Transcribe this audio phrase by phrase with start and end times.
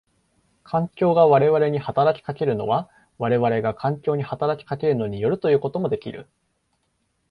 [0.63, 6.27] 環境が我々に働きかけるのは我々が環境に働きかけるのに依るということもできる。